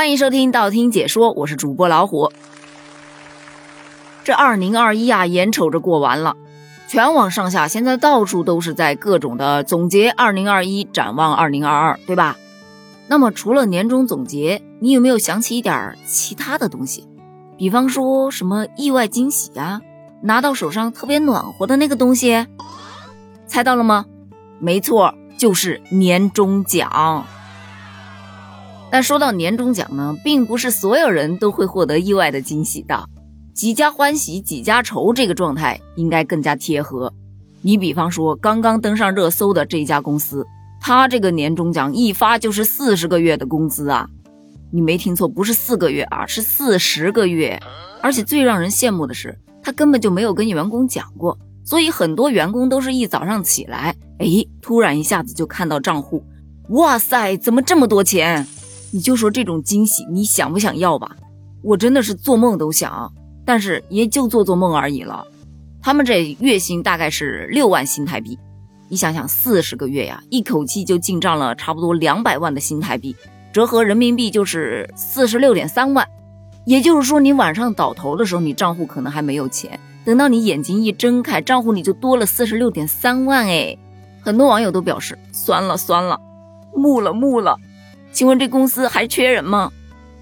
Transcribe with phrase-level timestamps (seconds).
[0.00, 2.32] 欢迎收听道听解说，我是主播老虎。
[4.24, 6.36] 这二零二一啊，眼瞅着过完了，
[6.88, 12.38] 全网上下现在到处都是在各种的总结二零二一，展望二零二二，对吧？
[13.08, 17.06] 那么除了年终总结，你有没有想起一点其他的东西？
[17.58, 19.82] 比方说什么意外惊喜啊，
[20.22, 22.46] 拿到手上特别暖和的那个东西，
[23.46, 24.06] 猜到了吗？
[24.60, 27.26] 没错，就是年终奖。
[28.90, 33.04] 但说到年终奖呢，并不是所有人都会获得意外的惊喜的，
[33.54, 37.12] 几家欢喜几家愁这个状态应该更加贴合。
[37.62, 40.46] 你比方说刚刚登上热搜的这家公司。
[40.82, 44.08] 他这个年终奖一发就是四十个月的工资啊！
[44.72, 47.60] 你没听错，不是四个月啊，是四十个月。
[48.00, 54.26] 而且最让人羡慕的是，他根本就没有跟员工讲过，所以很多员工都是一早上起来，哎，
[54.62, 56.24] 突然一下子就看到账户，
[56.70, 58.46] 哇塞，怎么这么多钱？
[58.92, 61.16] 你就说这种惊喜，你想不想要吧？
[61.62, 63.12] 我真的是做梦都想，
[63.44, 65.26] 但是也就做做梦而已了。
[65.82, 68.38] 他们这月薪大概是六万新台币。
[68.88, 73.14] 你想想，四十个月呀，一口气就进账了差不多两百万的新台币，
[73.52, 76.06] 折合人民币就是四十六点三万。
[76.66, 83.46] 也就是说，你晚上倒头的时候，你账户可能还没有钱，等到你眼睛一睁开，账户里就多了四十六点三万。
[83.46, 83.78] 哎，
[84.20, 86.20] 很多网友都表示酸了酸了，
[86.74, 87.56] 木了木了。
[88.12, 89.70] 请问这公司还缺人吗？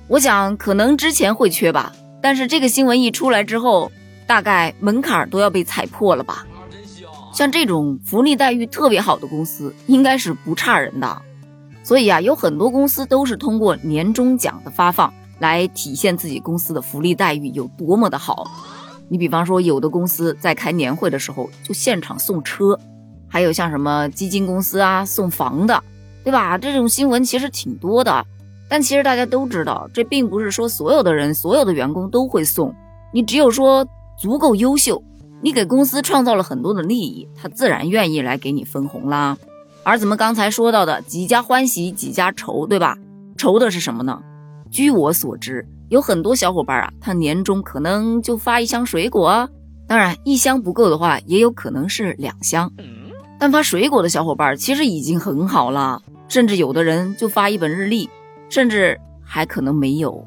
[0.08, 3.90] 我想可能之前会缺吧，但是这个新闻一出来之后，
[4.26, 6.46] 大概门槛都要被踩破了吧。
[7.32, 11.22] 像这种福利待遇特别好的公司，应该是不差人的。
[11.82, 18.50] 所以啊，有很多公司都是通过年终奖的发放来体现自己公司的福利待遇有多么的好。
[19.08, 22.78] 你比方说，有的公司在开年会的时候就现场送车，
[23.28, 25.82] 还有像什么基金公司啊送房的，
[26.24, 26.58] 对吧？
[26.58, 28.24] 这种新闻其实挺多的。
[28.68, 32.74] 但其实大家都知道，这并不是说所有的人、所有的员工都会送。
[33.12, 33.86] 你只有说
[34.18, 35.02] 足够优秀。
[35.40, 39.38] 你给公司创造了很多的利益，他自然愿意来给你分红啦。
[39.84, 42.98] 而咱们刚才说到的几家欢喜几家愁，对吧？
[43.36, 44.20] 愁的是什么呢？
[44.68, 49.48] 据我所知，有很多小伙伴啊，他年终可能就发一箱水果，
[49.86, 52.70] 当然一箱不够的话，也有可能是两箱。
[53.38, 58.08] 但发水果的小伙伴其实已经很好了，甚至有的人就发一本日历，
[58.48, 60.24] 甚至还可能没有。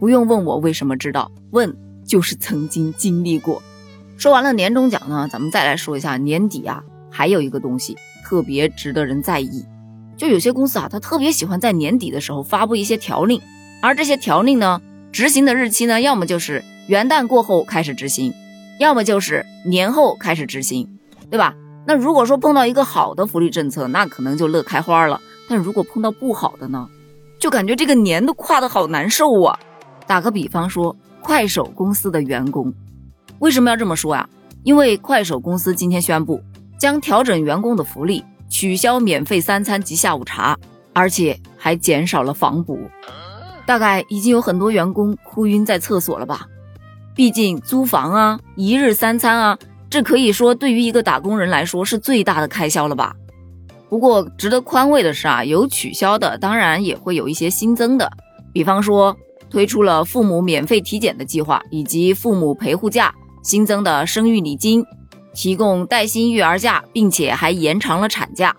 [0.00, 3.62] 不用问我为什么知道，问就是曾经经历过。
[4.16, 9.64] 说完了年终奖呢，咱们再来说一下年底啊，还有一个东西特别值得人在意。
[10.16, 13.40] 就有些公司啊，他特别喜欢在年底的时候发布一些条令，
[13.82, 14.80] 而这些条令呢，
[15.12, 18.32] 执行的日期呢，要么就是元旦过后开始执行，
[18.78, 20.88] 要么就是年后开始执行，
[21.30, 21.54] 对吧？
[21.86, 26.88] 那如果说碰到一个好的福利政策，那可能就乐开花了；但如果碰到不好的呢，
[27.38, 29.58] 就感觉这个年都跨得好难受啊。
[30.06, 32.72] 打个比方说，快手公司的员工。
[33.38, 34.28] 为什么要这么说啊？
[34.62, 36.40] 因为快手公司今天宣布
[36.78, 40.56] 将调整员工的福利，取消免费三餐及下午茶，
[40.92, 42.78] 而且还减少了房补。
[43.66, 46.46] 大概已经有很多员工哭晕在厕所了吧？
[47.14, 49.58] 毕竟租房啊、一日三餐啊，
[49.90, 53.14] 这可以说对于一个打工人来说是最大的开销了吧？
[53.88, 58.10] 不过值得宽慰的是啊，有取消的，当然也会有一些新增的，
[58.52, 59.16] 比方说
[59.48, 63.14] 推出了父母免费体检的计划，以及父母陪护假。
[63.42, 64.84] 新增的生育礼金，
[65.32, 68.56] 提供带薪育儿假，并且还延长了产假。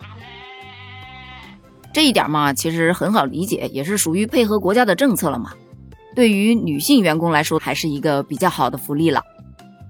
[1.91, 5.51] 这一点嘛，其实很好理解，也是属于配合国家的政策了嘛。
[6.15, 9.21] 对于女性员工来说，还是一个比较好的福利了。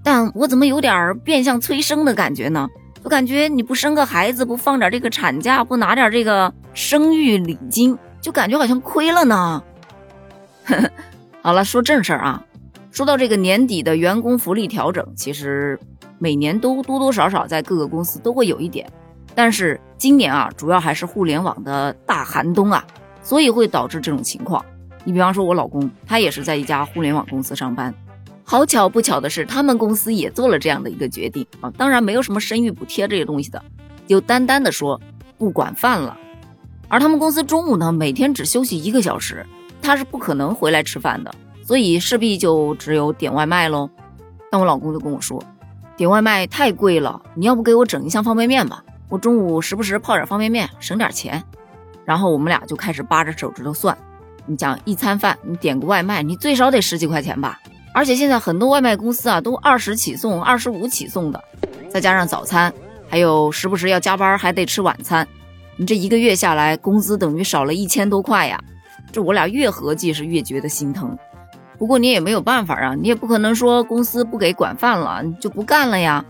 [0.04, 2.68] 但我怎么有点变相催生的感觉呢？
[3.08, 9.64] 我感觉你不生个孩子，不放点这个产假，不拿点这个生育礼金，就感觉好像亏了呢。
[11.42, 12.44] 好了，说正事儿啊。
[12.92, 15.80] 说到这个年底的员工福利调整，其实
[16.20, 18.86] 每年都多多少少在各个公司都会有一点，
[19.34, 22.86] 但是今年啊，主要还是互联网的大寒冬啊，
[23.24, 24.66] 所以会导致这种情况。
[25.06, 27.96] 你比方说，我老公他也是在一家互联网公司上班，
[28.50, 33.62] 好巧不巧的是，他们公司也做了这样的一个决定啊，当然没有什么生育补贴这些东西的，
[34.08, 35.02] 就单单的说
[35.38, 36.18] 不管饭了，
[36.88, 39.46] 而他们公司中午呢，每天只休息一个小时，
[39.82, 41.36] 他是不可能回来吃饭的。
[41.62, 43.90] 所以势必就只有点外卖喽。
[44.50, 45.44] 但我老公就跟我说，
[45.98, 48.82] 点外卖太贵了，你要不给我整一箱方便面吧？
[49.10, 51.44] 我中午时不时泡点方便面，省点钱。
[52.06, 53.98] 然后我们俩就开始扒着手指头算，
[54.46, 57.60] 你讲一餐饭，你点个外卖，你最少得十几块钱吧？
[57.98, 61.44] 而且现在很多外卖公司啊，都二十起送、二十五起送的，
[61.90, 62.72] 再加上早餐，
[63.10, 65.28] 还有时不时要加班还得吃晚餐，
[65.78, 68.64] 你这一个月下来，工资等于少了一千多块呀。
[69.12, 71.18] 这我俩越合计是越觉得心疼。
[71.80, 76.24] 不过你也没有办法啊，你也不可能说公司不给管饭了你就不干了呀，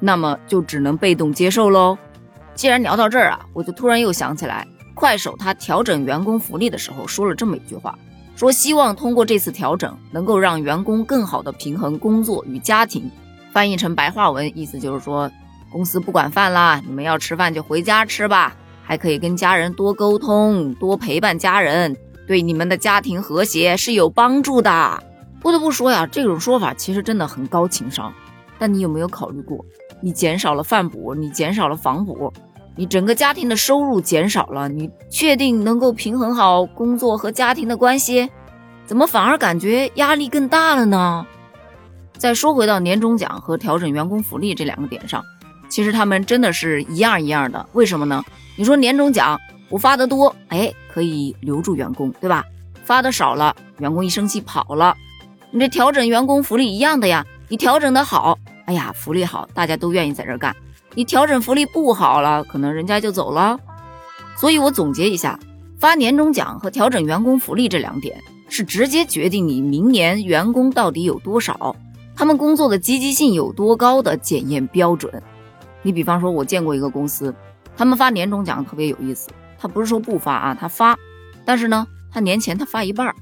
[0.00, 1.96] 那么就只能被动接受喽。
[2.54, 7.98] 既然聊到这儿啊，我就突然又想起来，快手它调整员工福利的时候说了这么一句话，
[8.36, 13.10] 说希望通过这次调整能够让员工更好的平衡工作与家庭。
[13.52, 15.30] 翻译成白话文，意思就是说，
[15.70, 21.96] 公司不管饭啦，你们要吃饭就回家吃吧，还可以跟家人多沟通，多陪伴家人。
[22.26, 25.02] 对你们的家庭和谐是有帮助的。
[25.40, 28.12] 不得不说呀，这种说法其实真的很高情商。
[28.58, 29.64] 但你有没有考虑过，
[30.00, 32.32] 你减少了饭补，你减少了房补，
[32.76, 38.28] 你整个家庭的收入减少了，你确定能够平衡好工作和家庭的关系？
[38.86, 41.26] 怎么反而感觉压力更大了呢？
[42.18, 45.22] 再说回到年终奖和调整员工福利这两个点上，
[45.68, 47.68] 其实他们真的是一样一样的。
[47.72, 48.24] 为什么呢？
[48.56, 49.40] 你说年终奖。
[49.70, 52.44] 我发的多，哎，可以留住员工，对吧？
[52.84, 54.94] 发的少了，员工一生气跑了。
[55.50, 60.54] 你这调整员工福利一样的呀，你调整的好，哎呀，福利好，大家都愿意在这干。
[60.94, 63.58] 你调整福利不好了，可能人家就走了。
[64.36, 65.38] 所以我总结一下，
[65.78, 68.16] 发年终奖和调整员工福利这两点，
[68.48, 71.74] 是直接决定你明年员工到底有多少，
[72.14, 75.22] 他们工作的积极性有多高的检验标准。
[75.82, 77.34] 你比方说，我见过一个公司，
[77.76, 79.28] 他们发年终奖特别有意思。
[79.58, 80.96] 他不是说不发啊，他发，
[81.44, 83.14] 但是呢，他年前他发一半儿，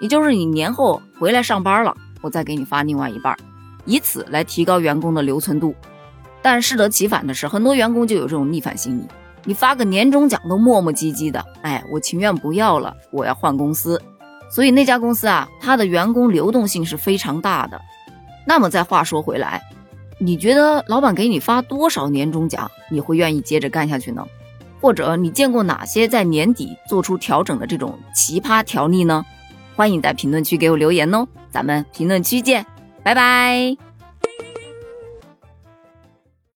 [0.00, 3.38] 也就是你年后回来上班了，我再给你发另外一半儿，
[3.84, 5.74] 以此来提高员工的留存度。
[6.42, 9.04] 但适得其反的是，很多员工就有这种逆反心理，
[9.44, 14.00] 你发个年终奖都磨磨唧唧的，哎，我情愿不要了，我要换公司。
[14.50, 17.80] 所以那家公司啊，它的员工流动性是非常大的。
[18.46, 19.62] 那么再话说回来，
[20.18, 24.26] 你觉得老板给你发多少年终奖，你会愿意接着干下去呢？
[24.80, 29.26] 或者你见过哪些在年底做出调整的这种奇葩条例呢？
[29.76, 32.64] 欢迎在评论区给我留言哦，咱们评论区见，
[33.02, 33.87] 拜拜。